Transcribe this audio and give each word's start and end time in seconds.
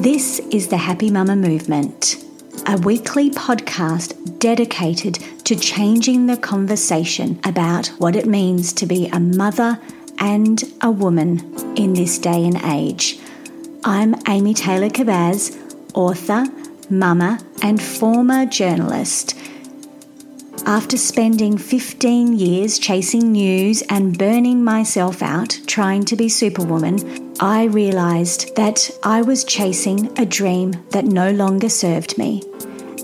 This 0.00 0.38
is 0.50 0.68
the 0.68 0.78
Happy 0.78 1.10
Mama 1.10 1.36
Movement, 1.36 2.24
a 2.66 2.78
weekly 2.78 3.30
podcast 3.30 4.38
dedicated 4.38 5.18
to 5.44 5.54
changing 5.54 6.24
the 6.24 6.38
conversation 6.38 7.38
about 7.44 7.88
what 7.98 8.16
it 8.16 8.24
means 8.24 8.72
to 8.72 8.86
be 8.86 9.08
a 9.08 9.20
mother 9.20 9.78
and 10.18 10.64
a 10.80 10.90
woman 10.90 11.54
in 11.76 11.92
this 11.92 12.18
day 12.18 12.46
and 12.46 12.56
age. 12.64 13.18
I'm 13.84 14.14
Amy 14.26 14.54
Taylor 14.54 14.88
Kabbaz, 14.88 15.54
author, 15.92 16.46
mama, 16.88 17.38
and 17.60 17.82
former 17.82 18.46
journalist. 18.46 19.36
After 20.64 20.96
spending 20.96 21.58
15 21.58 22.38
years 22.38 22.78
chasing 22.78 23.32
news 23.32 23.82
and 23.90 24.16
burning 24.16 24.64
myself 24.64 25.22
out 25.22 25.60
trying 25.66 26.06
to 26.06 26.16
be 26.16 26.30
Superwoman, 26.30 27.29
I 27.42 27.64
realised 27.64 28.54
that 28.56 28.90
I 29.02 29.22
was 29.22 29.44
chasing 29.44 30.10
a 30.18 30.26
dream 30.26 30.72
that 30.90 31.06
no 31.06 31.30
longer 31.30 31.70
served 31.70 32.18
me, 32.18 32.42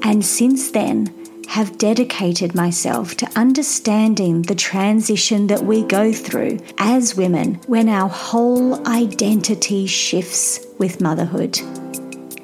and 0.03 0.23
since 0.23 0.73
then 0.73 1.11
have 1.48 1.79
dedicated 1.79 2.55
myself 2.55 3.14
to 3.17 3.31
understanding 3.34 4.42
the 4.42 4.55
transition 4.55 5.47
that 5.47 5.62
we 5.62 5.84
go 5.84 6.12
through 6.12 6.59
as 6.77 7.17
women 7.17 7.55
when 7.67 7.89
our 7.89 8.11
whole 8.11 8.87
identity 8.87 9.87
shifts 9.87 10.67
with 10.77 11.01
motherhood. 11.01 11.59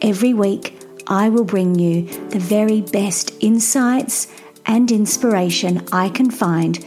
Every 0.01 0.33
week, 0.33 0.81
I 1.09 1.29
will 1.29 1.45
bring 1.45 1.79
you 1.79 2.07
the 2.31 2.39
very 2.39 2.81
best 2.81 3.35
insights 3.41 4.29
and 4.65 4.91
inspiration 4.91 5.87
I 5.93 6.09
can 6.09 6.31
find 6.31 6.83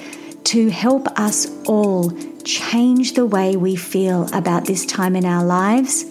to 0.46 0.70
help 0.70 1.08
us 1.20 1.48
all 1.66 2.12
change 2.44 3.14
the 3.14 3.26
way 3.26 3.56
we 3.56 3.76
feel 3.76 4.30
about 4.34 4.66
this 4.66 4.86
time 4.86 5.16
in 5.16 5.26
our 5.26 5.44
lives 5.44 6.06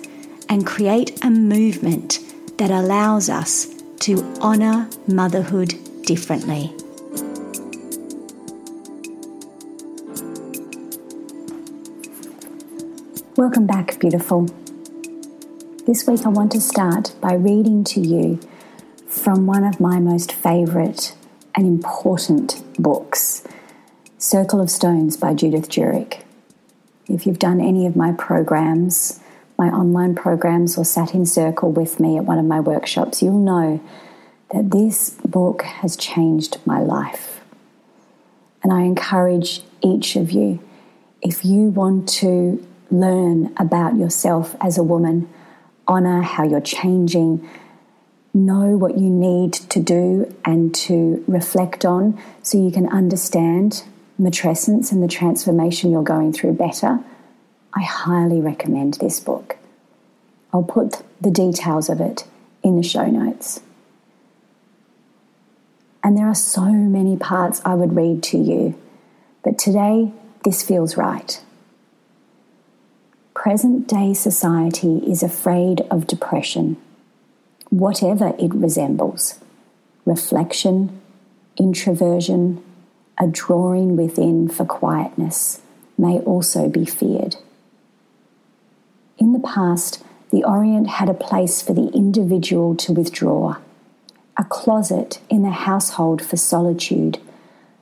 and 0.48 0.66
create 0.66 1.24
a 1.24 1.30
movement 1.30 2.18
that 2.58 2.70
allows 2.70 3.28
us 3.28 3.66
to 4.00 4.18
honour 4.41 4.88
motherhood 5.06 5.74
differently. 6.02 6.72
Welcome 13.36 13.66
back, 13.66 13.98
beautiful. 13.98 14.47
This 15.86 16.06
week 16.06 16.25
I 16.25 16.28
want 16.28 16.53
to 16.53 16.60
start 16.60 17.14
by 17.20 17.34
reading 17.34 17.84
to 17.84 18.00
you 18.00 18.41
from 19.06 19.47
one 19.47 19.64
of 19.64 19.80
my 19.80 19.98
most 19.98 20.32
favourite 20.32 21.16
and 21.54 21.66
important 21.66 22.62
books, 22.78 23.34
Circle 24.24 24.62
of 24.62 24.70
Stones 24.70 25.18
by 25.18 25.34
Judith 25.34 25.68
Duerk. 25.68 26.22
If 27.06 27.26
you've 27.26 27.38
done 27.38 27.60
any 27.60 27.84
of 27.84 27.94
my 27.94 28.12
programs, 28.12 29.20
my 29.58 29.66
online 29.66 30.14
programs, 30.14 30.78
or 30.78 30.84
sat 30.86 31.12
in 31.12 31.26
circle 31.26 31.70
with 31.70 32.00
me 32.00 32.16
at 32.16 32.24
one 32.24 32.38
of 32.38 32.46
my 32.46 32.58
workshops, 32.58 33.22
you'll 33.22 33.38
know 33.38 33.82
that 34.50 34.70
this 34.70 35.10
book 35.26 35.60
has 35.60 35.94
changed 35.94 36.56
my 36.64 36.80
life. 36.80 37.42
And 38.62 38.72
I 38.72 38.84
encourage 38.84 39.60
each 39.82 40.16
of 40.16 40.30
you, 40.30 40.58
if 41.20 41.44
you 41.44 41.68
want 41.68 42.08
to 42.20 42.66
learn 42.91 43.52
about 43.58 43.98
yourself 43.98 44.56
as 44.58 44.78
a 44.78 44.82
woman, 44.82 45.28
honor 45.86 46.22
how 46.22 46.44
you're 46.44 46.62
changing, 46.62 47.46
know 48.32 48.74
what 48.78 48.96
you 48.96 49.10
need 49.10 49.52
to 49.52 49.80
do 49.80 50.34
and 50.46 50.74
to 50.76 51.22
reflect 51.28 51.84
on 51.84 52.18
so 52.42 52.56
you 52.56 52.70
can 52.70 52.88
understand 52.88 53.84
matrescence 54.20 54.92
and 54.92 55.02
the 55.02 55.08
transformation 55.08 55.91
you're 55.91 56.02
going 56.02 56.32
through 56.32 56.52
better, 56.54 57.00
I 57.72 57.82
highly 57.82 58.41
recommend 58.41 58.94
this 58.94 59.20
book. 59.20 59.56
I'll 60.52 60.62
put 60.62 61.02
the 61.20 61.30
details 61.30 61.88
of 61.88 62.00
it 62.00 62.24
in 62.62 62.76
the 62.76 62.82
show 62.82 63.06
notes. 63.06 63.60
And 66.03 66.16
there 66.16 66.28
are 66.28 66.34
so 66.34 66.70
many 66.70 67.16
parts 67.16 67.60
I 67.64 67.74
would 67.74 67.97
read 67.97 68.22
to 68.24 68.38
you, 68.38 68.78
but 69.42 69.58
today 69.58 70.12
this 70.44 70.62
feels 70.62 70.97
right. 70.97 71.41
Present 73.32 73.88
day 73.88 74.14
society 74.14 74.98
is 74.98 75.22
afraid 75.22 75.80
of 75.91 76.06
depression, 76.06 76.76
whatever 77.70 78.34
it 78.38 78.54
resembles 78.54 79.41
reflection, 80.06 81.00
introversion, 81.56 82.62
a 83.19 83.26
drawing 83.26 83.97
within 83.97 84.48
for 84.48 84.64
quietness 84.64 85.60
may 85.97 86.19
also 86.20 86.69
be 86.69 86.84
feared. 86.84 87.36
In 89.19 89.32
the 89.32 89.38
past, 89.38 90.02
the 90.30 90.42
Orient 90.42 90.88
had 90.88 91.08
a 91.08 91.14
place 91.14 91.62
for 91.62 91.72
the 91.72 91.88
individual 91.91 92.74
to 92.76 92.92
withdraw, 92.92 93.56
a 94.36 94.44
closet 94.44 95.20
in 95.30 95.42
the 95.42 95.50
household 95.50 96.20
for 96.20 96.36
solitude, 96.36 97.19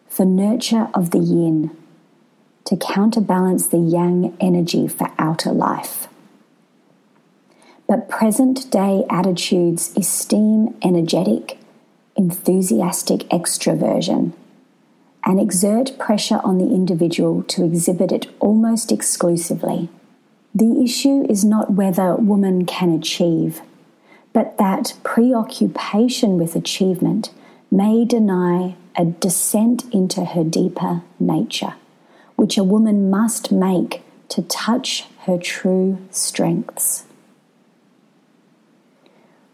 for 0.07 0.27
nurture 0.27 0.89
of 0.93 1.11
the 1.11 1.19
yin, 1.19 1.75
to 2.65 2.77
counterbalance 2.77 3.67
the 3.67 3.79
yang 3.79 4.37
energy 4.39 4.87
for 4.87 5.11
outer 5.19 5.51
life. 5.51 6.09
But 7.89 8.09
present 8.09 8.71
day 8.71 9.05
attitudes 9.09 9.97
esteem 9.97 10.77
energetic, 10.83 11.59
enthusiastic 12.17 13.21
extroversion 13.31 14.35
and 15.25 15.41
exert 15.41 15.99
pressure 15.99 16.41
on 16.43 16.59
the 16.59 16.75
individual 16.75 17.43
to 17.45 17.65
exhibit 17.65 18.13
it 18.13 18.27
almost 18.41 18.91
exclusively. 18.91 19.89
The 20.55 20.83
issue 20.83 21.25
is 21.29 21.45
not 21.45 21.73
whether 21.73 22.17
woman 22.17 22.67
can 22.67 22.91
achieve, 22.93 23.63
but 24.33 24.59
that 24.59 24.95
preoccupation 25.03 26.39
with 26.39 26.57
achievement 26.57 27.31
may 27.71 28.05
deny 28.05 28.77
a 28.97 29.05
descent 29.05 29.85
into 29.93 30.25
her 30.25 30.45
deeper 30.45 31.03
nature, 31.19 31.75
which 32.37 32.59
a 32.59 32.65
woman 32.65 33.09
must 33.09 33.51
make 33.53 34.03
to 34.29 34.43
touch 34.43 35.07
her 35.21 35.39
true 35.39 35.99
strengths. 36.11 37.05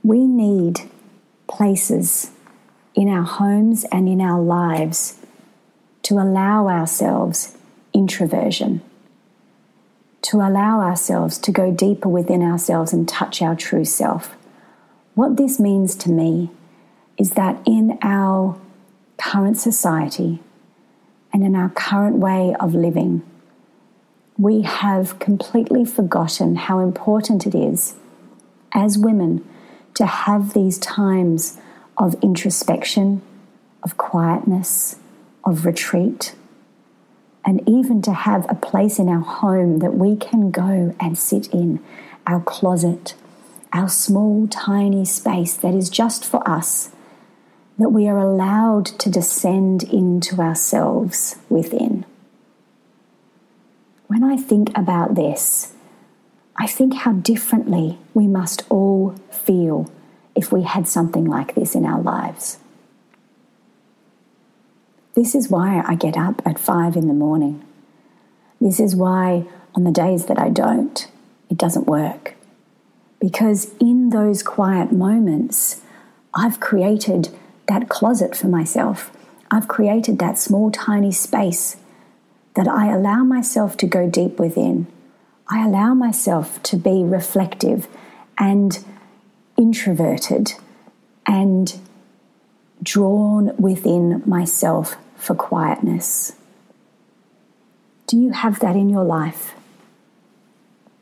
We 0.02 0.26
need 0.26 0.80
places 1.46 2.30
in 2.94 3.08
our 3.08 3.22
homes 3.22 3.84
and 3.92 4.08
in 4.08 4.20
our 4.20 4.40
lives 4.40 5.17
to 6.08 6.14
allow 6.14 6.68
ourselves 6.68 7.54
introversion, 7.92 8.80
to 10.22 10.38
allow 10.38 10.80
ourselves 10.80 11.36
to 11.36 11.52
go 11.52 11.70
deeper 11.70 12.08
within 12.08 12.40
ourselves 12.40 12.94
and 12.94 13.06
touch 13.06 13.42
our 13.42 13.54
true 13.54 13.84
self. 13.84 14.34
What 15.14 15.36
this 15.36 15.60
means 15.60 15.94
to 15.96 16.10
me 16.10 16.48
is 17.18 17.32
that 17.32 17.60
in 17.66 17.98
our 18.00 18.58
current 19.18 19.58
society 19.58 20.38
and 21.30 21.44
in 21.44 21.54
our 21.54 21.68
current 21.68 22.16
way 22.16 22.54
of 22.58 22.74
living, 22.74 23.22
we 24.38 24.62
have 24.62 25.18
completely 25.18 25.84
forgotten 25.84 26.56
how 26.56 26.78
important 26.78 27.46
it 27.46 27.54
is 27.54 27.96
as 28.72 28.96
women 28.96 29.46
to 29.92 30.06
have 30.06 30.54
these 30.54 30.78
times 30.78 31.58
of 31.98 32.16
introspection, 32.22 33.20
of 33.82 33.98
quietness, 33.98 34.96
of 35.48 35.64
retreat, 35.64 36.34
and 37.44 37.66
even 37.66 38.02
to 38.02 38.12
have 38.12 38.46
a 38.48 38.54
place 38.54 38.98
in 38.98 39.08
our 39.08 39.20
home 39.20 39.78
that 39.78 39.94
we 39.94 40.16
can 40.16 40.50
go 40.50 40.94
and 41.00 41.16
sit 41.16 41.46
in, 41.48 41.80
our 42.26 42.40
closet, 42.40 43.14
our 43.72 43.88
small, 43.88 44.46
tiny 44.48 45.04
space 45.04 45.54
that 45.54 45.74
is 45.74 45.88
just 45.88 46.24
for 46.24 46.46
us, 46.48 46.90
that 47.78 47.90
we 47.90 48.06
are 48.06 48.18
allowed 48.18 48.86
to 48.86 49.10
descend 49.10 49.82
into 49.84 50.40
ourselves 50.40 51.36
within. 51.48 52.04
When 54.08 54.24
I 54.24 54.36
think 54.36 54.76
about 54.76 55.14
this, 55.14 55.72
I 56.56 56.66
think 56.66 56.94
how 56.94 57.12
differently 57.12 57.98
we 58.14 58.26
must 58.26 58.64
all 58.68 59.14
feel 59.30 59.90
if 60.34 60.50
we 60.52 60.62
had 60.62 60.88
something 60.88 61.24
like 61.24 61.54
this 61.54 61.74
in 61.74 61.84
our 61.84 62.00
lives. 62.00 62.58
This 65.14 65.34
is 65.34 65.48
why 65.50 65.82
I 65.86 65.94
get 65.94 66.16
up 66.16 66.42
at 66.46 66.58
five 66.58 66.96
in 66.96 67.08
the 67.08 67.14
morning. 67.14 67.64
This 68.60 68.80
is 68.80 68.94
why, 68.94 69.46
on 69.74 69.84
the 69.84 69.90
days 69.90 70.26
that 70.26 70.38
I 70.38 70.48
don't, 70.48 71.08
it 71.50 71.56
doesn't 71.56 71.86
work. 71.86 72.34
Because 73.20 73.72
in 73.80 74.10
those 74.10 74.42
quiet 74.42 74.92
moments, 74.92 75.82
I've 76.34 76.60
created 76.60 77.30
that 77.66 77.88
closet 77.88 78.36
for 78.36 78.46
myself. 78.46 79.10
I've 79.50 79.66
created 79.66 80.18
that 80.18 80.38
small, 80.38 80.70
tiny 80.70 81.12
space 81.12 81.76
that 82.54 82.68
I 82.68 82.92
allow 82.92 83.24
myself 83.24 83.76
to 83.78 83.86
go 83.86 84.08
deep 84.08 84.38
within 84.38 84.86
I 85.50 85.64
allow 85.64 85.94
myself 85.94 86.62
to 86.64 86.76
be 86.76 87.02
reflective 87.02 87.88
and 88.38 88.84
introverted 89.56 90.52
and 91.26 91.78
drawn 92.82 93.56
within 93.56 94.22
myself 94.26 94.96
for 95.16 95.34
quietness. 95.34 96.32
Do 98.06 98.16
you 98.16 98.30
have 98.30 98.60
that 98.60 98.76
in 98.76 98.88
your 98.88 99.04
life? 99.04 99.54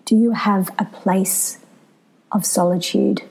Do 0.05 0.17
you 0.17 0.33
have 0.33 0.71
a 0.79 0.85
place 0.85 1.59
of 2.33 2.45
solitude? 2.45 3.23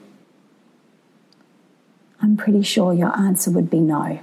I'm 2.21 2.37
pretty 2.37 2.61
sure 2.61 2.93
your 2.93 3.15
answer 3.17 3.51
would 3.51 3.69
be 3.69 3.79
no. 3.79 4.19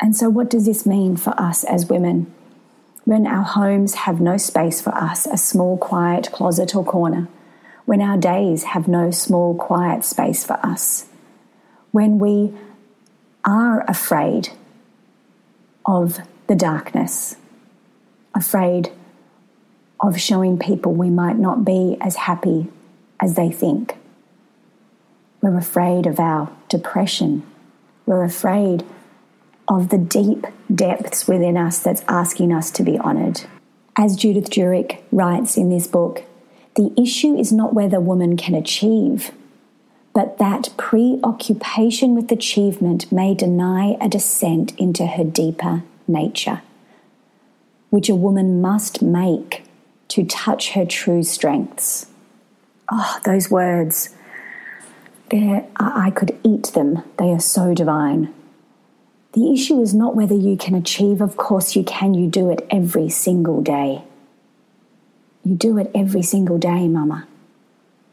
And 0.00 0.16
so, 0.16 0.28
what 0.28 0.50
does 0.50 0.66
this 0.66 0.84
mean 0.84 1.16
for 1.16 1.38
us 1.40 1.64
as 1.64 1.86
women? 1.86 2.32
when 3.04 3.26
our 3.26 3.42
homes 3.44 3.94
have 3.94 4.20
no 4.20 4.36
space 4.36 4.80
for 4.80 4.94
us, 4.94 5.26
a 5.26 5.36
small, 5.36 5.76
quiet 5.76 6.30
closet 6.32 6.74
or 6.74 6.84
corner, 6.84 7.28
when 7.84 8.00
our 8.00 8.16
days 8.16 8.64
have 8.64 8.88
no 8.88 9.10
small, 9.10 9.54
quiet 9.54 10.04
space 10.04 10.44
for 10.44 10.54
us, 10.64 11.06
when 11.92 12.18
we 12.18 12.52
are 13.44 13.84
afraid 13.88 14.50
of 15.86 16.18
the 16.46 16.54
darkness, 16.54 17.36
afraid 18.34 18.90
of 20.00 20.20
showing 20.20 20.58
people 20.58 20.92
we 20.92 21.10
might 21.10 21.38
not 21.38 21.64
be 21.64 21.96
as 22.00 22.16
happy 22.16 22.68
as 23.20 23.34
they 23.34 23.50
think. 23.50 23.96
We're 25.40 25.58
afraid 25.58 26.06
of 26.06 26.18
our 26.18 26.50
depression. 26.68 27.42
We're 28.06 28.24
afraid 28.24 28.84
of 29.68 29.88
the 29.88 29.98
deep 29.98 30.46
depths 30.74 31.26
within 31.26 31.56
us 31.56 31.78
that's 31.78 32.04
asking 32.08 32.52
us 32.52 32.70
to 32.72 32.82
be 32.82 32.98
honoured. 32.98 33.42
As 33.96 34.16
Judith 34.16 34.50
Duerk 34.50 35.00
writes 35.12 35.56
in 35.56 35.70
this 35.70 35.86
book, 35.86 36.24
the 36.76 36.92
issue 37.00 37.36
is 37.36 37.52
not 37.52 37.74
whether 37.74 38.00
woman 38.00 38.36
can 38.36 38.54
achieve, 38.54 39.30
but 40.14 40.38
that 40.38 40.72
preoccupation 40.76 42.14
with 42.14 42.30
achievement 42.30 43.10
may 43.12 43.34
deny 43.34 43.96
a 44.00 44.08
descent 44.08 44.72
into 44.78 45.06
her 45.06 45.24
deeper 45.24 45.82
nature, 46.06 46.62
which 47.90 48.08
a 48.08 48.14
woman 48.14 48.62
must 48.62 49.02
make 49.02 49.64
to 50.08 50.24
touch 50.24 50.70
her 50.70 50.86
true 50.86 51.22
strengths. 51.22 52.06
Oh, 52.90 53.18
those 53.24 53.50
words. 53.50 54.14
I 55.32 56.12
could 56.14 56.38
eat 56.44 56.72
them. 56.74 57.02
They 57.18 57.30
are 57.30 57.40
so 57.40 57.74
divine. 57.74 58.32
The 59.32 59.52
issue 59.52 59.80
is 59.80 59.92
not 59.92 60.14
whether 60.14 60.34
you 60.34 60.56
can 60.56 60.76
achieve, 60.76 61.20
of 61.20 61.36
course, 61.36 61.74
you 61.74 61.82
can, 61.82 62.14
you 62.14 62.28
do 62.28 62.50
it 62.50 62.64
every 62.70 63.08
single 63.08 63.60
day. 63.62 64.04
You 65.42 65.56
do 65.56 65.76
it 65.78 65.90
every 65.92 66.22
single 66.22 66.56
day, 66.58 66.86
Mama. 66.86 67.26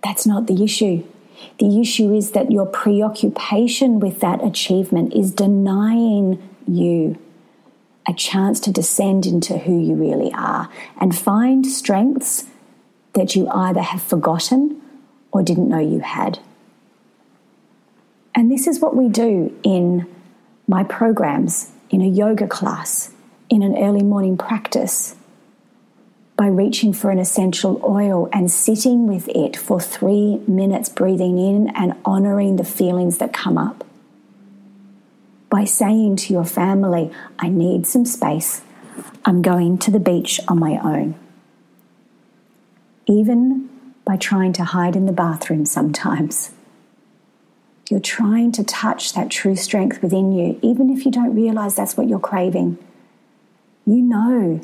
That's 0.03 0.25
not 0.25 0.47
the 0.47 0.63
issue. 0.63 1.03
The 1.59 1.79
issue 1.79 2.13
is 2.13 2.31
that 2.31 2.51
your 2.51 2.65
preoccupation 2.65 3.99
with 3.99 4.19
that 4.19 4.43
achievement 4.43 5.13
is 5.13 5.31
denying 5.31 6.41
you 6.67 7.17
a 8.07 8.13
chance 8.13 8.59
to 8.61 8.71
descend 8.71 9.25
into 9.25 9.59
who 9.59 9.79
you 9.79 9.95
really 9.95 10.31
are 10.33 10.69
and 10.99 11.15
find 11.15 11.65
strengths 11.65 12.45
that 13.13 13.35
you 13.35 13.47
either 13.49 13.81
have 13.81 14.01
forgotten 14.01 14.81
or 15.31 15.43
didn't 15.43 15.69
know 15.69 15.79
you 15.79 15.99
had. 15.99 16.39
And 18.33 18.51
this 18.51 18.67
is 18.67 18.79
what 18.79 18.95
we 18.95 19.09
do 19.09 19.55
in 19.63 20.07
my 20.67 20.83
programs 20.83 21.71
in 21.89 22.01
a 22.01 22.07
yoga 22.07 22.47
class, 22.47 23.11
in 23.49 23.61
an 23.61 23.77
early 23.77 24.03
morning 24.03 24.37
practice, 24.37 25.15
by 26.41 26.47
reaching 26.47 26.91
for 26.91 27.11
an 27.11 27.19
essential 27.19 27.79
oil 27.83 28.27
and 28.33 28.49
sitting 28.49 29.05
with 29.05 29.27
it 29.27 29.55
for 29.55 29.79
three 29.79 30.37
minutes, 30.47 30.89
breathing 30.89 31.37
in 31.37 31.67
and 31.75 31.93
honoring 32.03 32.55
the 32.55 32.63
feelings 32.63 33.19
that 33.19 33.31
come 33.31 33.59
up. 33.59 33.85
By 35.51 35.65
saying 35.65 36.15
to 36.15 36.33
your 36.33 36.43
family, 36.43 37.11
I 37.37 37.49
need 37.49 37.85
some 37.85 38.05
space, 38.05 38.63
I'm 39.23 39.43
going 39.43 39.77
to 39.77 39.91
the 39.91 39.99
beach 39.99 40.39
on 40.47 40.57
my 40.57 40.79
own. 40.83 41.13
Even 43.05 43.69
by 44.03 44.17
trying 44.17 44.53
to 44.53 44.63
hide 44.63 44.95
in 44.95 45.05
the 45.05 45.11
bathroom 45.11 45.63
sometimes 45.63 46.49
you're 47.91 47.99
trying 47.99 48.51
to 48.53 48.63
touch 48.63 49.13
that 49.13 49.29
true 49.29 49.55
strength 49.55 50.01
within 50.01 50.31
you, 50.31 50.57
even 50.63 50.89
if 50.89 51.05
you 51.05 51.11
don't 51.11 51.35
realize 51.35 51.75
that's 51.75 51.95
what 51.95 52.07
you're 52.07 52.19
craving. 52.19 52.79
You 53.85 53.97
know 53.97 54.61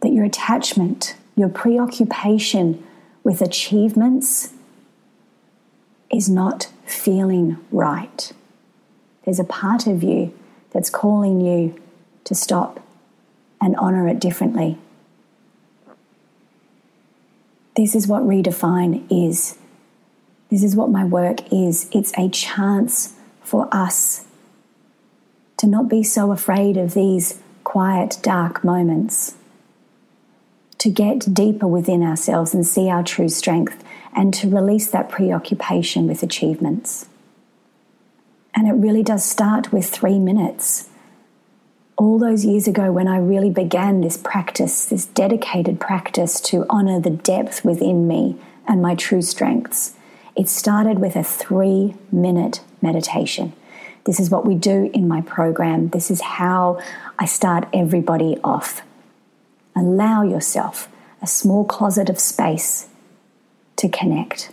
that 0.00 0.12
your 0.12 0.24
attachment, 0.24 1.14
your 1.40 1.48
preoccupation 1.48 2.86
with 3.24 3.40
achievements 3.40 4.52
is 6.12 6.28
not 6.28 6.70
feeling 6.84 7.56
right. 7.72 8.30
There's 9.24 9.40
a 9.40 9.44
part 9.44 9.86
of 9.86 10.02
you 10.02 10.38
that's 10.70 10.90
calling 10.90 11.40
you 11.40 11.80
to 12.24 12.34
stop 12.34 12.78
and 13.58 13.74
honor 13.76 14.06
it 14.06 14.20
differently. 14.20 14.76
This 17.74 17.94
is 17.94 18.06
what 18.06 18.22
redefine 18.24 19.06
is. 19.10 19.56
This 20.50 20.62
is 20.62 20.76
what 20.76 20.90
my 20.90 21.04
work 21.04 21.50
is. 21.50 21.88
It's 21.90 22.12
a 22.18 22.28
chance 22.28 23.14
for 23.42 23.66
us 23.72 24.26
to 25.56 25.66
not 25.66 25.88
be 25.88 26.02
so 26.02 26.32
afraid 26.32 26.76
of 26.76 26.92
these 26.92 27.40
quiet, 27.64 28.18
dark 28.20 28.62
moments, 28.62 29.36
to 30.80 30.90
get 30.90 31.32
deeper 31.32 31.66
within 31.66 32.02
ourselves 32.02 32.54
and 32.54 32.66
see 32.66 32.88
our 32.88 33.02
true 33.02 33.28
strength, 33.28 33.84
and 34.14 34.34
to 34.34 34.48
release 34.48 34.90
that 34.90 35.08
preoccupation 35.08 36.08
with 36.08 36.22
achievements. 36.22 37.06
And 38.54 38.66
it 38.66 38.72
really 38.72 39.02
does 39.02 39.24
start 39.24 39.72
with 39.72 39.88
three 39.88 40.18
minutes. 40.18 40.88
All 41.96 42.18
those 42.18 42.46
years 42.46 42.66
ago, 42.66 42.90
when 42.90 43.08
I 43.08 43.18
really 43.18 43.50
began 43.50 44.00
this 44.00 44.16
practice, 44.16 44.86
this 44.86 45.04
dedicated 45.04 45.78
practice 45.78 46.40
to 46.42 46.64
honor 46.70 46.98
the 46.98 47.10
depth 47.10 47.62
within 47.62 48.08
me 48.08 48.36
and 48.66 48.80
my 48.80 48.94
true 48.94 49.22
strengths, 49.22 49.94
it 50.34 50.48
started 50.48 50.98
with 50.98 51.14
a 51.14 51.22
three 51.22 51.94
minute 52.10 52.62
meditation. 52.80 53.52
This 54.04 54.18
is 54.18 54.30
what 54.30 54.46
we 54.46 54.54
do 54.54 54.90
in 54.94 55.06
my 55.06 55.20
program. 55.20 55.90
This 55.90 56.10
is 56.10 56.22
how 56.22 56.80
I 57.18 57.26
start 57.26 57.68
everybody 57.74 58.38
off. 58.42 58.82
Allow 59.76 60.22
yourself 60.22 60.88
a 61.22 61.26
small 61.26 61.64
closet 61.64 62.08
of 62.08 62.18
space 62.18 62.88
to 63.76 63.88
connect. 63.88 64.50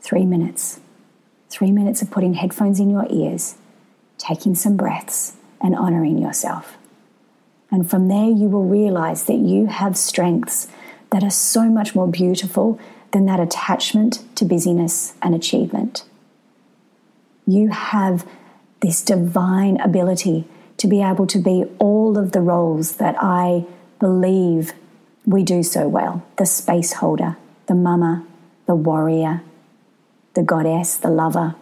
Three 0.00 0.24
minutes. 0.24 0.80
Three 1.50 1.72
minutes 1.72 2.02
of 2.02 2.10
putting 2.10 2.34
headphones 2.34 2.78
in 2.78 2.90
your 2.90 3.06
ears, 3.10 3.56
taking 4.18 4.54
some 4.54 4.76
breaths, 4.76 5.36
and 5.60 5.74
honoring 5.74 6.18
yourself. 6.18 6.76
And 7.70 7.88
from 7.88 8.08
there, 8.08 8.28
you 8.28 8.48
will 8.48 8.64
realize 8.64 9.24
that 9.24 9.38
you 9.38 9.66
have 9.66 9.96
strengths 9.96 10.68
that 11.10 11.22
are 11.22 11.30
so 11.30 11.64
much 11.64 11.94
more 11.94 12.08
beautiful 12.08 12.78
than 13.12 13.26
that 13.26 13.40
attachment 13.40 14.24
to 14.36 14.44
busyness 14.44 15.14
and 15.22 15.34
achievement. 15.34 16.04
You 17.46 17.68
have 17.68 18.26
this 18.80 19.02
divine 19.02 19.80
ability 19.80 20.46
to 20.76 20.86
be 20.86 21.02
able 21.02 21.26
to 21.26 21.38
be 21.38 21.64
all 21.78 22.18
of 22.18 22.32
the 22.32 22.40
roles 22.40 22.96
that 22.96 23.16
I 23.18 23.64
believe 23.98 24.72
we 25.26 25.42
do 25.42 25.62
so 25.62 25.88
well 25.88 26.24
the 26.36 26.46
space 26.46 26.94
holder, 26.94 27.36
the 27.66 27.74
mama, 27.74 28.24
the 28.66 28.74
warrior, 28.74 29.42
the 30.34 30.42
goddess, 30.42 30.96
the 30.96 31.10
lover. 31.10 31.54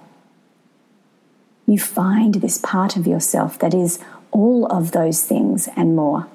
You 1.67 1.79
find 1.79 2.35
this 2.35 2.59
part 2.59 2.97
of 2.97 3.07
yourself 3.07 3.59
that 3.59 3.75
is 3.75 3.99
all 4.31 4.67
of 4.67 4.93
those 4.93 5.25
things 5.25 5.69
and 5.77 5.97
more. 5.97 6.29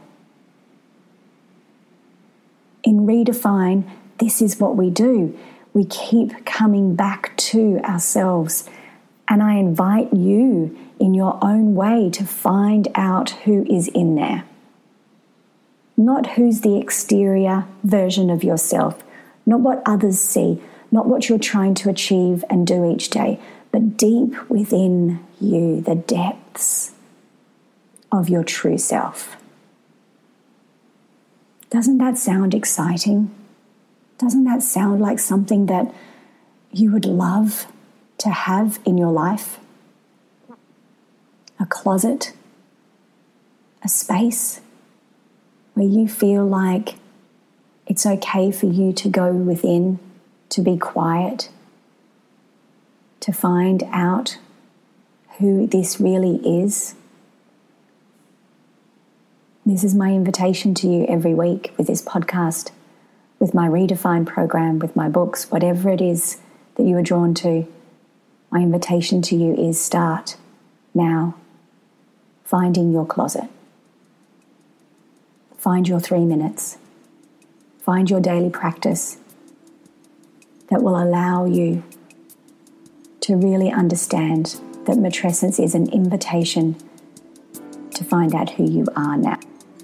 In 2.84 3.06
Redefine, 3.06 3.90
this 4.18 4.42
is 4.42 4.60
what 4.60 4.76
we 4.76 4.90
do. 4.90 5.38
we 5.74 5.86
keep 5.86 6.46
coming 6.46 6.96
back 6.96 7.36
to 7.38 7.80
ourselves. 7.84 8.70
And 9.28 9.42
I 9.42 9.56
invite 9.56 10.14
you 10.14 10.78
in 11.00 11.14
your 11.14 11.40
own 11.42 11.76
way 11.76 12.10
to 12.12 12.26
find 12.26 12.90
out 12.96 13.30
who 13.46 13.66
is 13.70 13.88
in 13.88 14.16
there. 14.16 14.44
Not 16.02 16.32
who's 16.32 16.62
the 16.62 16.78
exterior 16.78 17.68
version 17.84 18.32
of 18.32 18.44
yourself, 18.44 19.04
not 19.46 19.60
what 19.60 19.84
others 19.86 20.20
see, 20.20 20.60
not 20.90 21.06
what 21.06 21.30
you're 21.30 21.38
trying 21.38 21.76
to 21.76 21.92
achieve 21.92 22.44
and 22.50 22.66
do 22.66 22.90
each 22.90 23.12
day, 23.12 23.40
but 23.72 23.98
deep 23.98 24.34
within 24.50 25.24
you, 25.40 25.80
the 25.80 25.94
depths 25.94 26.94
of 28.12 28.30
your 28.30 28.44
true 28.44 28.80
self. 28.80 29.38
Doesn't 31.70 32.00
that 32.00 32.18
sound 32.18 32.56
exciting? 32.56 33.30
Doesn't 34.18 34.46
that 34.46 34.64
sound 34.64 35.02
like 35.02 35.20
something 35.20 35.68
that 35.68 35.94
you 36.72 36.92
would 36.92 37.06
love 37.06 37.68
to 38.18 38.30
have 38.30 38.80
in 38.86 38.98
your 38.98 39.12
life? 39.12 39.60
A 41.60 41.68
closet, 41.68 42.34
a 43.84 43.88
space 43.88 44.62
where 45.74 45.86
you 45.86 46.08
feel 46.08 46.46
like 46.46 46.96
it's 47.88 48.06
okay 48.06 48.52
for 48.52 48.68
you 48.68 48.94
to 48.94 49.10
go 49.10 49.32
within, 49.32 50.00
to 50.50 50.62
be 50.62 50.78
quiet, 50.78 51.50
to 53.20 53.32
find 53.32 53.84
out 53.92 54.38
who 55.40 55.68
this 55.68 56.00
really 56.00 56.38
is 56.38 56.96
this 59.64 59.84
is 59.84 59.94
my 59.94 60.10
invitation 60.12 60.74
to 60.76 60.88
you 60.88 61.06
every 61.08 61.36
week 61.36 61.72
with 61.78 61.86
this 61.86 62.02
podcast, 62.02 62.72
with 63.40 63.54
my 63.54 63.68
Redefine 63.68 64.26
program, 64.26 64.80
with 64.80 64.96
my 64.96 65.08
books, 65.08 65.52
whatever 65.52 65.90
it 65.90 66.02
is 66.02 66.38
that 66.76 66.84
you 66.84 66.98
are 66.98 67.04
drawn 67.04 67.36
to. 67.36 67.72
My 68.50 68.62
invitation 68.62 69.22
to 69.22 69.36
you 69.36 69.54
is 69.54 69.80
start 69.80 70.36
now 70.96 71.36
finding 72.44 72.92
your 72.92 73.06
closet. 73.06 73.50
Find 75.62 75.88
your 75.88 76.00
three 76.00 76.26
minutes. 76.26 76.80
Find 77.82 78.10
your 78.10 78.20
daily 78.20 78.50
practice 78.50 79.18
that 80.72 80.82
will 80.82 81.00
allow 81.00 81.46
you 81.46 81.84
to 83.20 83.36
really 83.36 83.70
understand 83.70 84.60
that 84.88 84.98
matrescence 84.98 85.64
is 85.64 85.76
an 85.76 85.88
invitation 85.94 86.78
to 87.94 88.04
find 88.04 88.34
out 88.34 88.50
who 88.50 88.68
you 88.68 88.88
are 88.96 89.16
now. 89.16 89.40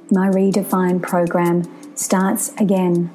My 0.10 0.30
Redefine 0.30 1.00
program 1.00 1.64
starts 1.96 2.52
again 2.54 3.12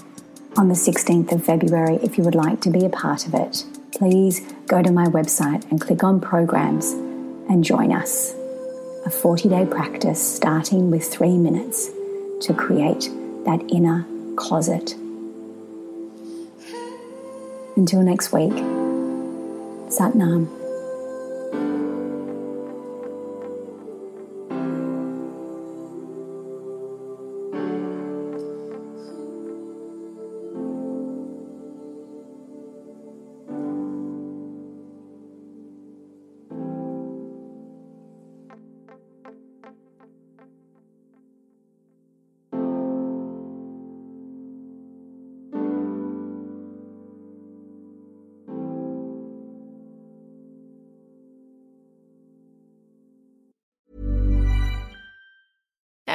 on 0.56 0.68
the 0.68 0.76
16th 0.76 1.32
of 1.32 1.44
February. 1.44 1.96
If 1.96 2.16
you 2.16 2.22
would 2.22 2.36
like 2.36 2.60
to 2.60 2.70
be 2.70 2.84
a 2.84 2.88
part 2.88 3.26
of 3.26 3.34
it, 3.34 3.64
please 3.90 4.40
go 4.68 4.84
to 4.84 4.92
my 4.92 5.06
website 5.06 5.68
and 5.72 5.80
click 5.80 6.04
on 6.04 6.20
programs 6.20 6.92
and 6.92 7.64
join 7.64 7.90
us. 7.92 8.36
A 9.04 9.10
40 9.10 9.48
day 9.48 9.66
practice 9.66 10.22
starting 10.22 10.92
with 10.92 11.12
three 11.12 11.36
minutes 11.36 11.90
to 12.42 12.54
create 12.54 13.10
that 13.44 13.60
inner 13.68 14.06
closet. 14.36 14.94
Until 17.76 18.02
next 18.02 18.32
week, 18.32 18.52
Satnam. 19.88 20.61